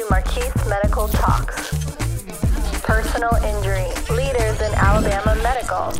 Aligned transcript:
to 0.00 0.06
Marquis 0.08 0.50
Medical 0.66 1.08
Talks. 1.08 1.74
Personal 2.80 3.34
injury, 3.44 3.86
leaders 4.08 4.60
in 4.62 4.72
Alabama 4.74 5.36
medical. 5.42 5.92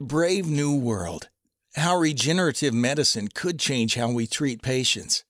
Brave 0.00 0.46
New 0.46 0.78
World 0.78 1.28
How 1.74 1.96
regenerative 1.96 2.72
medicine 2.72 3.28
could 3.34 3.58
change 3.58 3.96
how 3.96 4.12
we 4.12 4.28
treat 4.28 4.62
patients. 4.62 5.24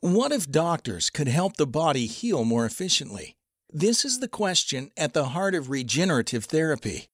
What 0.00 0.32
if 0.32 0.50
doctors 0.50 1.08
could 1.08 1.28
help 1.28 1.56
the 1.56 1.66
body 1.66 2.06
heal 2.06 2.44
more 2.44 2.66
efficiently? 2.66 3.36
This 3.70 4.04
is 4.04 4.18
the 4.18 4.28
question 4.28 4.90
at 4.96 5.14
the 5.14 5.26
heart 5.26 5.54
of 5.54 5.70
regenerative 5.70 6.46
therapy. 6.46 7.10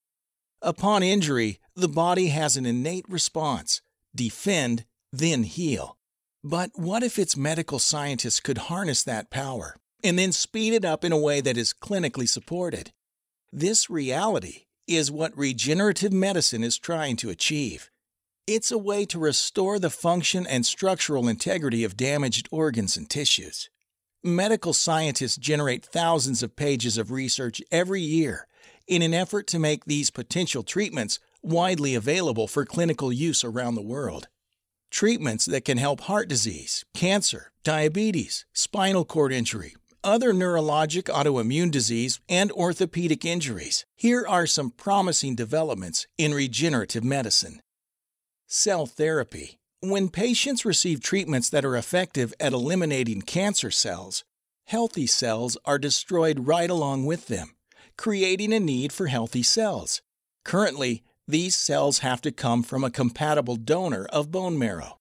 Upon 0.63 1.03
injury, 1.03 1.61
the 1.75 1.89
body 1.89 2.29
has 2.29 2.57
an 2.57 2.65
innate 2.65 3.09
response 3.09 3.83
defend, 4.15 4.85
then 5.13 5.43
heal. 5.43 5.97
But 6.45 6.71
what 6.75 7.03
if 7.03 7.19
its 7.19 7.37
medical 7.37 7.79
scientists 7.79 8.41
could 8.41 8.59
harness 8.59 9.03
that 9.05 9.31
power 9.31 9.77
and 10.05 10.19
then 10.19 10.33
speed 10.33 10.73
it 10.73 10.85
up 10.85 11.05
in 11.05 11.13
a 11.13 11.19
way 11.19 11.41
that 11.41 11.57
is 11.57 11.75
clinically 11.75 12.29
supported? 12.29 12.93
This 13.53 13.91
reality 13.91 14.67
is 14.87 15.11
what 15.11 15.37
regenerative 15.37 16.13
medicine 16.13 16.63
is 16.63 16.79
trying 16.79 17.17
to 17.17 17.31
achieve. 17.31 17.91
It's 18.47 18.71
a 18.71 18.79
way 18.79 19.05
to 19.07 19.19
restore 19.19 19.79
the 19.79 19.91
function 19.91 20.47
and 20.47 20.65
structural 20.65 21.29
integrity 21.29 21.85
of 21.85 21.97
damaged 21.97 22.49
organs 22.51 22.97
and 22.97 23.09
tissues. 23.09 23.69
Medical 24.25 24.73
scientists 24.73 25.37
generate 25.37 25.85
thousands 25.85 26.43
of 26.43 26.57
pages 26.57 26.97
of 26.97 27.11
research 27.11 27.61
every 27.71 28.01
year 28.01 28.47
in 28.87 29.03
an 29.03 29.13
effort 29.13 29.47
to 29.49 29.59
make 29.59 29.85
these 29.85 30.11
potential 30.11 30.63
treatments 30.63 31.19
widely 31.43 31.95
available 31.95 32.49
for 32.49 32.65
clinical 32.65 33.13
use 33.13 33.45
around 33.45 33.75
the 33.75 33.83
world. 33.83 34.29
Treatments 34.91 35.45
that 35.47 35.65
can 35.65 35.79
help 35.79 36.01
heart 36.03 36.29
disease, 36.29 36.85
cancer, 36.95 37.53
diabetes, 37.63 38.47
spinal 38.53 39.05
cord 39.05 39.33
injury, 39.33 39.77
other 40.03 40.33
neurologic 40.33 41.05
autoimmune 41.05 41.71
disease, 41.71 42.21
and 42.29 42.51
orthopedic 42.53 43.25
injuries. 43.25 43.85
Here 43.97 44.25
are 44.27 44.47
some 44.47 44.71
promising 44.71 45.35
developments 45.35 46.07
in 46.17 46.33
regenerative 46.33 47.05
medicine. 47.05 47.61
Cell 48.47 48.87
therapy. 48.87 49.59
When 49.81 50.09
patients 50.09 50.65
receive 50.65 51.01
treatments 51.01 51.51
that 51.51 51.65
are 51.65 51.77
effective 51.77 52.33
at 52.41 52.53
eliminating 52.53 53.23
cancer 53.23 53.71
cells, 53.71 54.25
healthy 54.65 55.07
cells 55.07 55.57
are 55.65 55.79
destroyed 55.79 56.47
right 56.47 56.71
along 56.71 57.05
with 57.05 57.27
them, 57.27 57.55
creating 57.97 58.53
a 58.53 58.59
need 58.59 58.93
for 58.93 59.07
healthy 59.07 59.43
cells. 59.43 60.01
Currently, 60.45 61.03
these 61.29 61.55
cells 61.55 61.99
have 61.99 62.23
to 62.23 62.33
come 62.33 62.63
from 62.63 62.83
a 62.83 62.91
compatible 62.91 63.57
donor 63.57 64.07
of 64.07 64.33
bone 64.33 64.59
marrow. 64.59 64.97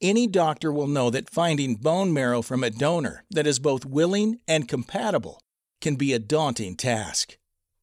Any 0.00 0.26
doctor 0.26 0.72
will 0.72 0.86
know 0.86 1.10
that 1.10 1.28
finding 1.28 1.74
bone 1.74 2.12
marrow 2.12 2.40
from 2.40 2.62
a 2.62 2.70
donor 2.70 3.24
that 3.30 3.46
is 3.46 3.58
both 3.58 3.84
willing 3.84 4.38
and 4.46 4.68
compatible 4.68 5.40
can 5.80 5.96
be 5.96 6.12
a 6.12 6.18
daunting 6.18 6.76
task. 6.76 7.36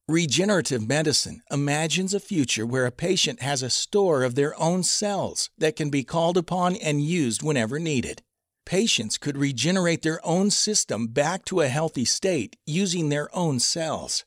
Regenerative 0.06 0.86
medicine 0.86 1.42
imagines 1.50 2.14
a 2.14 2.20
future 2.20 2.66
where 2.66 2.86
a 2.86 2.92
patient 2.92 3.42
has 3.42 3.62
a 3.62 3.70
store 3.70 4.22
of 4.22 4.34
their 4.34 4.58
own 4.60 4.82
cells 4.82 5.50
that 5.58 5.76
can 5.76 5.90
be 5.90 6.04
called 6.04 6.36
upon 6.36 6.76
and 6.76 7.02
used 7.02 7.42
whenever 7.42 7.78
needed. 7.78 8.22
Patients 8.66 9.18
could 9.18 9.36
regenerate 9.36 10.02
their 10.02 10.20
own 10.24 10.50
system 10.50 11.08
back 11.08 11.44
to 11.46 11.60
a 11.60 11.68
healthy 11.68 12.04
state 12.04 12.56
using 12.64 13.08
their 13.08 13.34
own 13.36 13.60
cells. 13.60 14.24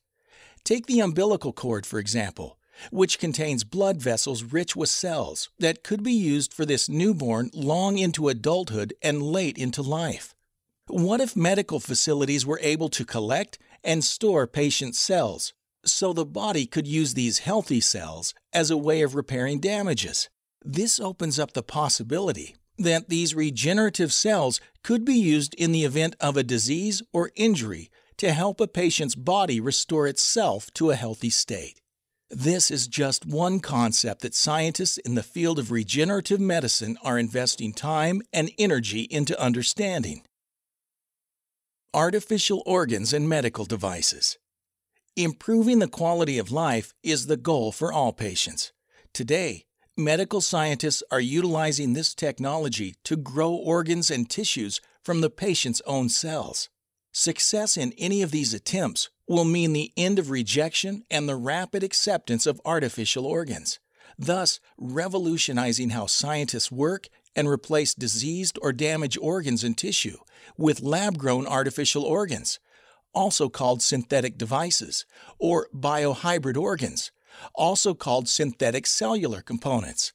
Take 0.64 0.86
the 0.86 1.00
umbilical 1.00 1.54
cord, 1.54 1.86
for 1.86 2.00
example, 2.00 2.58
which 2.92 3.20
contains 3.20 3.64
blood 3.64 4.02
vessels 4.02 4.44
rich 4.44 4.76
with 4.76 4.90
cells 4.90 5.50
that 5.60 5.84
could 5.84 6.04
be 6.04 6.14
used 6.14 6.54
for 6.54 6.66
this 6.66 6.90
newborn 6.90 7.50
long 7.54 7.98
into 7.98 8.30
adulthood 8.30 8.94
and 9.02 9.22
late 9.22 9.58
into 9.58 9.82
life. 9.82 10.34
What 10.88 11.22
if 11.22 11.36
medical 11.36 11.80
facilities 11.80 12.46
were 12.46 12.60
able 12.62 12.90
to 12.90 13.06
collect 13.06 13.60
and 13.84 14.04
store 14.04 14.48
patient 14.48 14.96
cells 14.96 15.54
so 15.86 16.14
the 16.14 16.26
body 16.26 16.66
could 16.66 16.88
use 16.88 17.14
these 17.14 17.40
healthy 17.40 17.80
cells 17.80 18.34
as 18.54 18.70
a 18.70 18.78
way 18.78 19.02
of 19.02 19.16
repairing 19.16 19.60
damages. 19.60 20.30
This 20.64 21.00
opens 21.00 21.40
up 21.40 21.54
the 21.54 21.64
possibility 21.64 22.56
that 22.78 23.10
these 23.10 23.34
regenerative 23.34 24.14
cells 24.14 24.60
could 24.84 25.06
be 25.06 25.16
used 25.16 25.54
in 25.56 25.72
the 25.72 25.84
event 25.84 26.16
of 26.20 26.38
a 26.38 26.44
disease 26.44 27.02
or 27.14 27.32
injury 27.36 27.90
to 28.18 28.34
help 28.34 28.60
a 28.60 28.68
patient's 28.68 29.16
body 29.16 29.60
restore 29.60 30.08
itself 30.08 30.72
to 30.74 30.92
a 30.92 30.96
healthy 30.96 31.30
state. 31.30 31.80
This 32.30 32.72
is 32.72 32.90
just 32.90 33.26
one 33.26 33.62
concept 33.62 34.22
that 34.22 34.36
scientists 34.36 34.98
in 34.98 35.16
the 35.16 35.24
field 35.24 35.60
of 35.60 35.72
regenerative 35.72 36.42
medicine 36.42 36.98
are 37.02 37.18
investing 37.18 37.72
time 37.72 38.22
and 38.34 38.52
energy 38.60 39.04
into 39.04 39.40
understanding. 39.42 40.24
Artificial 41.94 42.64
organs 42.66 43.14
and 43.14 43.30
medical 43.30 43.64
devices. 43.64 44.38
Improving 45.16 45.80
the 45.80 45.88
quality 45.88 46.38
of 46.38 46.52
life 46.52 46.94
is 47.02 47.28
the 47.28 47.38
goal 47.38 47.72
for 47.72 47.94
all 47.94 48.12
patients. 48.12 48.74
Today, 49.14 49.64
medical 49.96 50.42
scientists 50.42 51.02
are 51.10 51.22
utilizing 51.22 51.94
this 51.94 52.14
technology 52.14 52.96
to 53.06 53.16
grow 53.16 53.54
organs 53.54 54.12
and 54.12 54.30
tissues 54.30 54.82
from 55.02 55.22
the 55.22 55.30
patient's 55.30 55.82
own 55.86 56.10
cells. 56.10 56.68
Success 57.14 57.78
in 57.78 57.94
any 57.98 58.22
of 58.22 58.32
these 58.32 58.54
attempts 58.54 59.10
will 59.28 59.46
mean 59.46 59.74
the 59.74 59.92
end 59.98 60.20
of 60.20 60.30
rejection 60.30 61.04
and 61.10 61.28
the 61.28 61.36
rapid 61.36 61.84
acceptance 61.84 62.46
of 62.46 62.62
artificial 62.66 63.26
organs, 63.26 63.80
thus 64.18 64.60
revolutionizing 64.78 65.90
how 65.90 66.06
scientists 66.06 66.72
work 66.72 67.08
and 67.36 67.48
replace 67.48 67.94
diseased 67.94 68.58
or 68.62 68.72
damaged 68.72 69.18
organs 69.22 69.64
and 69.64 69.78
tissue 69.78 70.18
with 70.58 70.82
lab 70.82 71.18
grown 71.18 71.46
artificial 71.46 72.04
organs 72.04 72.60
also 73.18 73.50
called 73.50 73.82
synthetic 73.82 74.38
devices, 74.38 75.04
or 75.40 75.68
biohybrid 75.76 76.56
organs, 76.56 77.12
also 77.56 77.96
called 77.96 78.30
synthetic 78.30 78.86
cellular 78.86 79.42
components. 79.42 80.14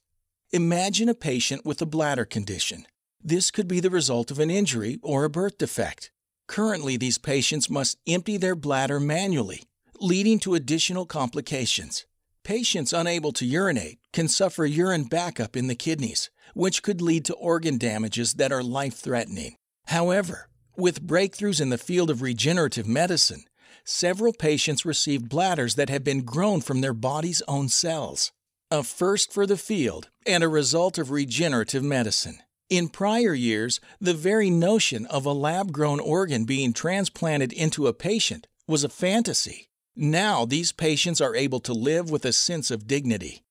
Imagine 0.51 1.09
a 1.09 1.13
patient 1.13 1.65
with 1.65 1.81
a 1.81 1.85
bladder 1.85 2.23
condition. 2.23 2.85
This 3.21 3.51
could 3.51 3.67
be 3.67 3.81
the 3.81 3.89
result 3.89 4.31
of 4.31 4.39
an 4.39 4.49
injury 4.49 4.99
or 5.03 5.25
a 5.25 5.29
birth 5.29 5.57
defect. 5.57 6.11
Currently, 6.53 6.97
these 6.97 7.17
patients 7.17 7.67
must 7.67 7.97
empty 8.05 8.37
their 8.37 8.55
bladder 8.55 8.99
manually, 8.99 9.63
leading 9.99 10.37
to 10.41 10.53
additional 10.53 11.07
complications. 11.07 12.05
Patients 12.43 12.93
unable 12.93 13.31
to 13.31 13.45
urinate 13.45 13.97
can 14.11 14.27
suffer 14.27 14.63
urine 14.63 15.05
backup 15.05 15.57
in 15.57 15.65
the 15.65 15.73
kidneys, 15.73 16.29
which 16.53 16.83
could 16.83 17.01
lead 17.01 17.25
to 17.25 17.33
organ 17.33 17.79
damages 17.79 18.35
that 18.35 18.51
are 18.51 18.61
life 18.61 18.93
threatening. 18.93 19.55
However, 19.87 20.47
with 20.77 21.07
breakthroughs 21.07 21.59
in 21.59 21.69
the 21.69 21.79
field 21.79 22.11
of 22.11 22.21
regenerative 22.21 22.85
medicine, 22.85 23.45
several 23.83 24.31
patients 24.31 24.85
received 24.85 25.29
bladders 25.29 25.73
that 25.73 25.89
have 25.89 26.03
been 26.03 26.21
grown 26.21 26.61
from 26.61 26.81
their 26.81 26.93
body's 26.93 27.41
own 27.47 27.67
cells. 27.67 28.31
A 28.69 28.83
first 28.83 29.33
for 29.33 29.47
the 29.47 29.57
field 29.57 30.09
and 30.27 30.43
a 30.43 30.47
result 30.47 30.99
of 30.99 31.09
regenerative 31.09 31.83
medicine. 31.83 32.37
In 32.73 32.89
prior 32.89 33.35
years, 33.35 33.79
the 34.01 34.15
very 34.15 34.49
notion 34.49 35.05
of 35.05 35.27
a 35.27 35.31
lab 35.31 35.71
grown 35.71 35.99
organ 35.99 36.43
being 36.43 36.73
transplanted 36.73 37.53
into 37.53 37.85
a 37.85 37.93
patient 37.93 38.47
was 38.67 38.83
a 38.83 38.89
fantasy. 38.89 39.69
Now, 39.95 40.43
these 40.45 40.71
patients 40.71 41.21
are 41.21 41.35
able 41.35 41.59
to 41.59 41.71
live 41.71 42.09
with 42.09 42.25
a 42.25 42.33
sense 42.33 42.71
of 42.71 42.87
dignity. 42.87 43.43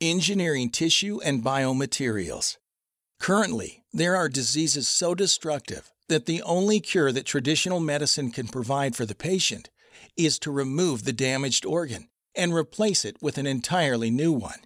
Engineering 0.00 0.70
tissue 0.70 1.20
and 1.24 1.44
biomaterials. 1.44 2.56
Currently, 3.20 3.84
there 3.92 4.16
are 4.16 4.28
diseases 4.28 4.88
so 4.88 5.14
destructive 5.14 5.92
that 6.08 6.26
the 6.26 6.42
only 6.42 6.80
cure 6.80 7.12
that 7.12 7.26
traditional 7.26 7.78
medicine 7.78 8.32
can 8.32 8.48
provide 8.48 8.96
for 8.96 9.06
the 9.06 9.14
patient 9.14 9.70
is 10.16 10.40
to 10.40 10.50
remove 10.50 11.04
the 11.04 11.12
damaged 11.12 11.64
organ 11.64 12.08
and 12.34 12.52
replace 12.52 13.04
it 13.04 13.18
with 13.22 13.38
an 13.38 13.46
entirely 13.46 14.10
new 14.10 14.32
one. 14.32 14.62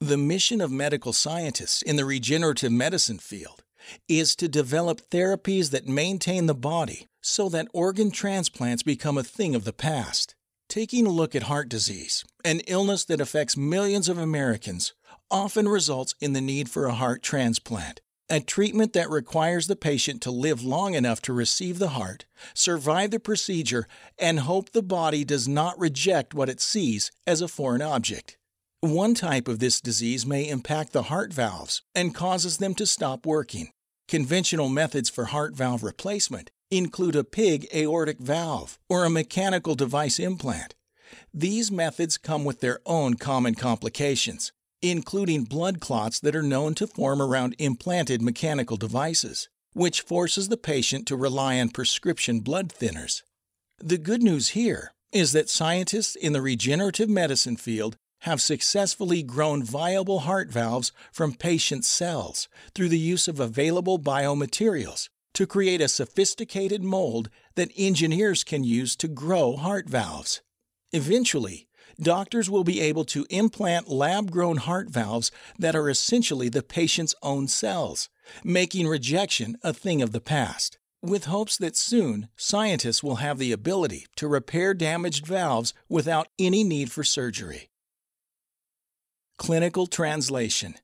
The 0.00 0.18
mission 0.18 0.60
of 0.60 0.70
medical 0.70 1.14
scientists 1.14 1.80
in 1.80 1.96
the 1.96 2.04
regenerative 2.04 2.70
medicine 2.70 3.18
field 3.18 3.64
is 4.10 4.36
to 4.36 4.46
develop 4.46 5.00
therapies 5.08 5.70
that 5.70 5.88
maintain 5.88 6.44
the 6.44 6.54
body 6.54 7.08
so 7.22 7.48
that 7.48 7.68
organ 7.72 8.10
transplants 8.10 8.82
become 8.82 9.16
a 9.16 9.24
thing 9.24 9.54
of 9.54 9.64
the 9.64 9.72
past. 9.72 10.34
Taking 10.68 11.06
a 11.06 11.10
look 11.10 11.34
at 11.34 11.44
heart 11.44 11.70
disease, 11.70 12.26
an 12.44 12.60
illness 12.66 13.06
that 13.06 13.22
affects 13.22 13.56
millions 13.56 14.10
of 14.10 14.18
Americans, 14.18 14.92
often 15.30 15.66
results 15.66 16.14
in 16.20 16.34
the 16.34 16.42
need 16.42 16.68
for 16.68 16.84
a 16.84 16.92
heart 16.92 17.22
transplant, 17.22 18.02
a 18.28 18.40
treatment 18.40 18.92
that 18.92 19.08
requires 19.08 19.66
the 19.66 19.76
patient 19.76 20.20
to 20.20 20.30
live 20.30 20.62
long 20.62 20.92
enough 20.92 21.22
to 21.22 21.32
receive 21.32 21.78
the 21.78 21.96
heart, 21.96 22.26
survive 22.52 23.12
the 23.12 23.18
procedure, 23.18 23.86
and 24.18 24.40
hope 24.40 24.72
the 24.72 24.82
body 24.82 25.24
does 25.24 25.48
not 25.48 25.78
reject 25.78 26.34
what 26.34 26.50
it 26.50 26.60
sees 26.60 27.10
as 27.26 27.40
a 27.40 27.48
foreign 27.48 27.80
object. 27.80 28.36
One 28.86 29.14
type 29.14 29.48
of 29.48 29.58
this 29.58 29.80
disease 29.80 30.24
may 30.24 30.48
impact 30.48 30.92
the 30.92 31.02
heart 31.04 31.32
valves 31.32 31.82
and 31.92 32.14
causes 32.14 32.58
them 32.58 32.72
to 32.76 32.86
stop 32.86 33.26
working. 33.26 33.72
Conventional 34.06 34.68
methods 34.68 35.10
for 35.10 35.24
heart 35.24 35.56
valve 35.56 35.82
replacement 35.82 36.52
include 36.70 37.16
a 37.16 37.24
pig 37.24 37.66
aortic 37.74 38.20
valve 38.20 38.78
or 38.88 39.04
a 39.04 39.10
mechanical 39.10 39.74
device 39.74 40.20
implant. 40.20 40.76
These 41.34 41.72
methods 41.72 42.16
come 42.16 42.44
with 42.44 42.60
their 42.60 42.78
own 42.86 43.14
common 43.14 43.56
complications, 43.56 44.52
including 44.80 45.44
blood 45.46 45.80
clots 45.80 46.20
that 46.20 46.36
are 46.36 46.42
known 46.42 46.76
to 46.76 46.86
form 46.86 47.20
around 47.20 47.56
implanted 47.58 48.22
mechanical 48.22 48.76
devices, 48.76 49.48
which 49.72 50.02
forces 50.02 50.48
the 50.48 50.56
patient 50.56 51.08
to 51.08 51.16
rely 51.16 51.58
on 51.58 51.70
prescription 51.70 52.38
blood 52.38 52.68
thinners. 52.68 53.24
The 53.78 53.98
good 53.98 54.22
news 54.22 54.50
here 54.50 54.92
is 55.10 55.32
that 55.32 55.50
scientists 55.50 56.14
in 56.14 56.32
the 56.32 56.42
regenerative 56.42 57.08
medicine 57.08 57.56
field 57.56 57.96
have 58.20 58.40
successfully 58.40 59.22
grown 59.22 59.62
viable 59.62 60.20
heart 60.20 60.50
valves 60.50 60.92
from 61.12 61.34
patient 61.34 61.84
cells 61.84 62.48
through 62.74 62.88
the 62.88 62.98
use 62.98 63.28
of 63.28 63.40
available 63.40 63.98
biomaterials 63.98 65.08
to 65.34 65.46
create 65.46 65.80
a 65.82 65.88
sophisticated 65.88 66.82
mold 66.82 67.28
that 67.56 67.70
engineers 67.76 68.42
can 68.42 68.64
use 68.64 68.96
to 68.96 69.06
grow 69.06 69.54
heart 69.54 69.88
valves. 69.88 70.40
Eventually, 70.92 71.68
doctors 72.00 72.48
will 72.48 72.64
be 72.64 72.80
able 72.80 73.04
to 73.04 73.26
implant 73.28 73.88
lab 73.88 74.30
grown 74.30 74.56
heart 74.56 74.88
valves 74.88 75.30
that 75.58 75.76
are 75.76 75.90
essentially 75.90 76.48
the 76.48 76.62
patient's 76.62 77.14
own 77.22 77.48
cells, 77.48 78.08
making 78.42 78.86
rejection 78.86 79.58
a 79.62 79.72
thing 79.72 80.00
of 80.00 80.12
the 80.12 80.20
past, 80.20 80.78
with 81.02 81.26
hopes 81.26 81.56
that 81.58 81.76
soon 81.76 82.28
scientists 82.36 83.02
will 83.02 83.16
have 83.16 83.38
the 83.38 83.52
ability 83.52 84.06
to 84.16 84.26
repair 84.26 84.72
damaged 84.72 85.26
valves 85.26 85.74
without 85.88 86.28
any 86.38 86.64
need 86.64 86.90
for 86.90 87.04
surgery. 87.04 87.68
Clinical 89.38 89.86
Translation 89.86 90.76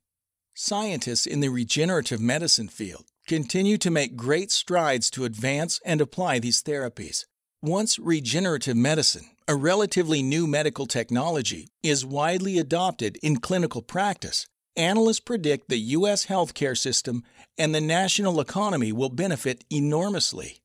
Scientists 0.55 1.27
in 1.27 1.41
the 1.41 1.49
regenerative 1.49 2.21
medicine 2.21 2.69
field 2.69 3.07
continue 3.27 3.79
to 3.79 3.91
make 3.91 4.15
great 4.15 4.51
strides 4.51 5.11
to 5.11 5.25
advance 5.25 5.81
and 5.87 6.03
apply 6.03 6.39
these 6.39 6.63
therapies. 6.63 7.25
Once 7.63 7.99
regenerative 7.99 8.77
medicine, 8.77 9.25
a 9.49 9.57
relatively 9.57 10.23
new 10.23 10.47
medical 10.47 10.85
technology, 10.85 11.69
is 11.83 12.05
widely 12.05 12.59
adopted 12.59 13.17
in 13.23 13.41
clinical 13.41 13.81
practice, 13.81 14.47
analysts 14.77 15.21
predict 15.21 15.71
the 15.71 15.79
U.S. 15.97 16.27
healthcare 16.27 16.77
system 16.77 17.25
and 17.57 17.75
the 17.75 17.81
national 17.81 18.39
economy 18.39 18.93
will 18.93 19.09
benefit 19.09 19.65
enormously. 19.71 20.59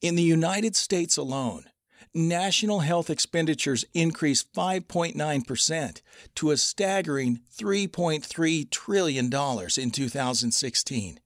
In 0.00 0.14
the 0.14 0.22
United 0.22 0.76
States 0.76 1.18
alone, 1.18 1.64
national 2.12 2.80
health 2.80 3.08
expenditures 3.08 3.84
increased 3.94 4.52
5.9% 4.52 6.02
to 6.34 6.50
a 6.50 6.56
staggering 6.56 7.40
$3.3 7.56 8.70
trillion 8.70 9.26
in 9.26 9.90
2016. 9.90 11.20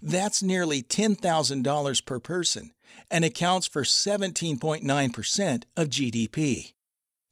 That's 0.00 0.42
nearly 0.42 0.82
$10,000 0.82 2.06
per 2.06 2.18
person 2.18 2.72
and 3.10 3.24
accounts 3.24 3.66
for 3.66 3.82
17.9% 3.82 5.64
of 5.76 5.88
GDP. 5.88 6.72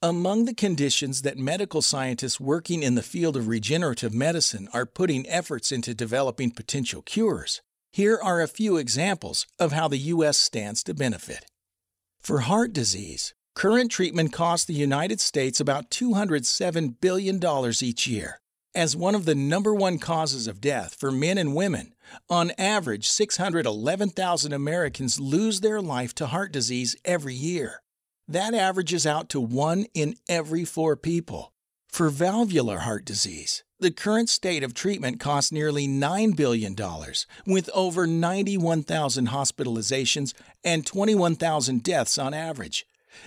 Among 0.03 0.47
the 0.47 0.55
conditions 0.55 1.23
that 1.23 1.37
medical 1.37 1.83
scientists 1.83 2.41
working 2.41 2.83
in 2.83 2.95
the 2.95 3.03
field 3.03 3.37
of 3.37 3.49
regenerative 3.49 4.15
medicine 4.15 4.67
are 4.73 4.87
putting 4.87 5.29
efforts 5.29 5.71
into 5.71 5.95
developing 5.95 6.51
potential 6.51 7.03
cures, 7.03 7.61
here 7.93 8.19
are 8.23 8.41
a 8.41 8.49
few 8.49 8.79
examples 8.79 9.47
of 9.59 9.73
how 9.73 9.89
the 9.89 9.99
U.S. 9.99 10.39
stands 10.39 10.83
to 10.85 10.95
benefit. 10.95 11.50
For 12.21 12.41
heart 12.41 12.75
disease, 12.75 13.33
current 13.55 13.91
treatment 13.91 14.31
costs 14.31 14.67
the 14.67 14.75
United 14.75 15.21
States 15.21 15.59
about 15.59 15.91
$207 15.91 17.01
billion 17.01 17.41
each 17.81 18.07
year. 18.07 18.41
As 18.75 18.95
one 18.95 19.15
of 19.15 19.25
the 19.25 19.35
number 19.35 19.75
one 19.75 19.99
causes 19.99 20.47
of 20.47 20.61
death 20.61 20.95
for 20.95 21.11
men 21.11 21.39
and 21.39 21.57
women, 21.57 21.95
on 22.29 22.53
average, 22.59 23.09
611,000 23.09 24.53
Americans 24.53 25.19
lose 25.19 25.61
their 25.61 25.81
life 25.81 26.15
to 26.17 26.27
heart 26.27 26.53
disease 26.53 26.95
every 27.05 27.35
year. 27.35 27.83
That 28.29 28.55
averages 28.55 29.07
out 29.07 29.31
to 29.31 29.41
one 29.41 29.87
in 29.95 30.15
every 30.29 30.65
four 30.65 30.97
people. 30.97 31.53
For 31.89 32.11
valvular 32.11 32.81
heart 32.81 33.05
disease, 33.07 33.65
the 33.81 33.91
current 33.91 34.29
state 34.29 34.63
of 34.63 34.75
treatment 34.75 35.21
costs 35.21 35.51
nearly 35.51 35.89
$9 35.89 36.37
billion, 36.37 36.77
with 37.47 37.71
over 37.75 38.07
91,000 38.07 39.29
hospitalizations 39.29 40.35
and 40.63 40.87
21,000 40.87 41.83
deaths 41.83 42.19
on 42.19 42.35
average. 42.35 42.87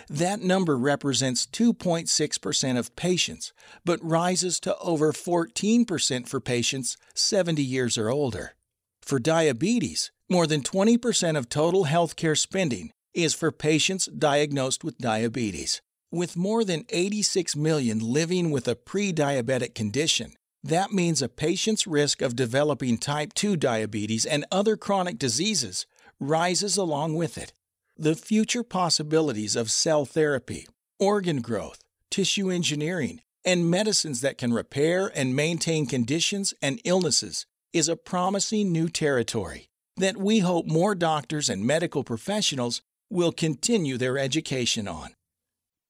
That 0.10 0.42
number 0.42 0.78
represents 0.78 1.46
2.6% 1.48 2.78
of 2.78 2.96
patients, 2.96 3.54
but 3.84 4.04
rises 4.04 4.60
to 4.62 4.78
over 4.78 5.12
14% 5.12 6.28
for 6.28 6.40
patients 6.40 6.98
70 7.16 7.62
years 7.62 7.98
or 7.98 8.10
older. 8.10 8.56
For 9.02 9.20
diabetes, 9.20 10.12
more 10.30 10.48
than 10.48 10.62
20% 10.62 11.38
of 11.38 11.50
total 11.50 11.86
healthcare 11.86 12.38
spending 12.38 12.92
is 13.14 13.34
for 13.34 13.52
patients 13.52 14.06
diagnosed 14.06 14.84
with 14.84 14.98
diabetes. 14.98 15.82
With 16.12 16.38
more 16.38 16.64
than 16.64 16.86
86 16.90 17.56
million 17.56 18.00
living 18.00 18.52
with 18.52 18.68
a 18.68 18.76
pre 18.76 19.12
diabetic 19.12 19.76
condition, 19.76 20.34
that 20.64 20.94
means 20.94 21.22
a 21.22 21.28
patient's 21.28 21.86
risk 21.86 22.22
of 22.22 22.36
developing 22.36 22.98
type 22.98 23.34
2 23.34 23.58
diabetes 23.58 24.26
and 24.26 24.46
other 24.52 24.78
chronic 24.78 25.20
diseases 25.20 25.86
rises 26.20 26.78
along 26.78 27.16
with 27.16 27.38
it. 27.38 27.52
The 27.98 28.16
future 28.16 28.64
possibilities 28.64 29.56
of 29.56 29.70
cell 29.70 30.06
therapy, 30.06 30.68
organ 31.00 31.42
growth, 31.42 31.82
tissue 32.10 32.50
engineering, 32.50 33.22
and 33.46 33.70
medicines 33.70 34.22
that 34.22 34.38
can 34.38 34.54
repair 34.54 35.12
and 35.14 35.36
maintain 35.36 35.86
conditions 35.86 36.54
and 36.62 36.80
illnesses 36.86 37.46
is 37.74 37.90
a 37.90 37.98
promising 37.98 38.72
new 38.72 38.88
territory 38.88 39.68
that 39.98 40.18
we 40.18 40.40
hope 40.40 40.66
more 40.66 40.96
doctors 40.96 41.50
and 41.50 41.66
medical 41.66 42.04
professionals 42.04 42.82
will 43.10 43.32
continue 43.32 43.98
their 43.98 44.18
education 44.18 44.88
on. 44.88 45.14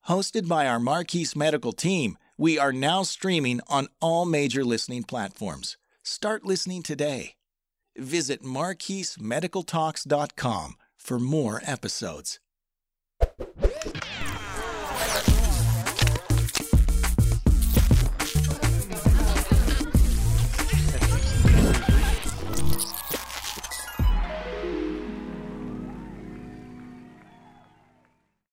Hosted 0.08 0.48
by 0.48 0.68
our 0.68 0.80
Marquis 0.80 1.28
Medical 1.36 1.72
team, 1.72 2.18
we 2.44 2.60
are 2.60 2.74
now 2.74 3.04
streaming 3.04 3.62
on 3.69 3.88
all 4.01 4.25
major 4.25 4.66
listening 4.66 5.04
platforms. 5.04 5.78
Start 6.04 6.45
listening 6.45 6.84
today. 6.84 7.36
Visit 7.95 8.44
MarquisMedicalTalks.com 8.44 10.75
for 10.98 11.19
more 11.19 11.62
episodes. 11.66 12.42